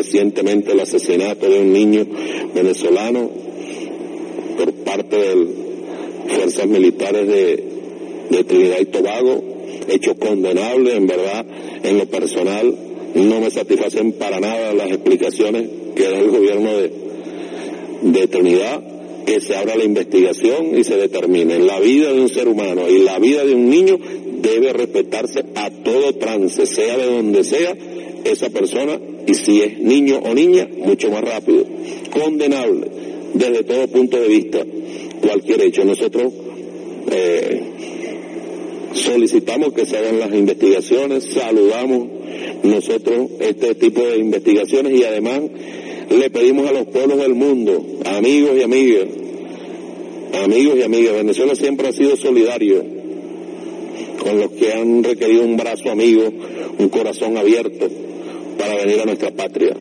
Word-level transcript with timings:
Recientemente 0.00 0.72
el 0.72 0.80
asesinato 0.80 1.46
de 1.46 1.60
un 1.60 1.72
niño 1.74 2.06
venezolano 2.54 3.30
por 4.56 4.72
parte 4.84 5.16
de 5.16 5.46
fuerzas 6.28 6.66
militares 6.66 7.28
de, 7.28 7.70
Trinidad 8.44 8.78
y 8.80 8.86
Tobago, 8.86 9.42
hecho 9.88 10.14
condenable, 10.14 10.94
en 10.94 11.06
verdad, 11.06 11.44
en 11.82 11.98
lo 11.98 12.06
personal, 12.06 12.74
no 13.14 13.40
me 13.40 13.50
satisfacen 13.50 14.12
para 14.12 14.40
nada 14.40 14.72
las 14.72 14.88
explicaciones 14.88 15.68
que 15.94 16.04
da 16.04 16.18
el 16.18 16.30
gobierno 16.30 16.70
de 18.02 18.26
Trinidad, 18.28 18.82
que 19.26 19.40
se 19.40 19.56
abra 19.56 19.76
la 19.76 19.84
investigación 19.84 20.78
y 20.78 20.84
se 20.84 20.96
determine. 20.96 21.58
La 21.58 21.80
vida 21.80 22.12
de 22.12 22.20
un 22.20 22.28
ser 22.28 22.48
humano 22.48 22.88
y 22.88 23.00
la 23.00 23.18
vida 23.18 23.44
de 23.44 23.54
un 23.54 23.68
niño 23.68 23.98
debe 24.40 24.72
respetarse 24.72 25.44
a 25.54 25.70
todo 25.70 26.14
trance, 26.14 26.64
sea 26.66 26.96
de 26.96 27.06
donde 27.06 27.44
sea 27.44 27.76
esa 28.24 28.48
persona 28.48 28.98
y 29.30 29.34
si 29.34 29.62
es 29.62 29.78
niño 29.78 30.18
o 30.24 30.34
niña, 30.34 30.68
mucho 30.76 31.08
más 31.10 31.22
rápido. 31.22 31.64
Condenable 32.10 32.88
desde 33.32 33.62
todo 33.62 33.86
punto 33.86 34.20
de 34.20 34.26
vista 34.26 34.64
cualquier 35.20 35.62
hecho. 35.62 35.84
Nosotros 35.84 36.32
eh, 37.12 37.62
solicitamos 38.92 39.72
que 39.72 39.86
se 39.86 39.98
hagan 39.98 40.18
las 40.18 40.34
investigaciones, 40.34 41.24
saludamos 41.32 42.08
nosotros 42.64 43.30
este 43.38 43.76
tipo 43.76 44.02
de 44.02 44.18
investigaciones 44.18 44.98
y 44.98 45.04
además 45.04 45.42
le 46.10 46.30
pedimos 46.30 46.66
a 46.66 46.72
los 46.72 46.86
pueblos 46.86 47.18
del 47.18 47.34
mundo, 47.34 47.86
amigos 48.06 48.56
y 48.58 48.62
amigas, 48.62 49.06
amigos 50.42 50.76
y 50.76 50.82
amigas, 50.82 51.14
Venezuela 51.14 51.54
siempre 51.54 51.86
ha 51.86 51.92
sido 51.92 52.16
solidario 52.16 52.84
con 54.24 54.40
los 54.40 54.50
que 54.50 54.72
han 54.72 55.04
requerido 55.04 55.44
un 55.44 55.56
brazo 55.56 55.88
amigo, 55.88 56.28
un 56.78 56.88
corazón 56.88 57.36
abierto 57.36 57.88
para 58.60 58.74
venir 58.76 59.00
a 59.00 59.04
nuestra 59.06 59.30
patria. 59.30 59.80